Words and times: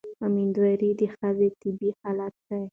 مېندواري 0.33 0.89
د 0.99 1.01
ښځې 1.15 1.49
طبیعي 1.61 1.91
حالت 2.01 2.35
دی. 2.47 2.61